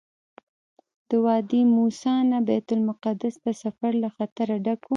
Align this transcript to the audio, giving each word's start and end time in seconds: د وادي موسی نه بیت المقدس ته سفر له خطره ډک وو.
د 1.09 1.11
وادي 1.25 1.61
موسی 1.75 2.15
نه 2.31 2.39
بیت 2.47 2.67
المقدس 2.75 3.35
ته 3.43 3.51
سفر 3.63 3.91
له 4.03 4.09
خطره 4.15 4.55
ډک 4.65 4.81
وو. 4.85 4.89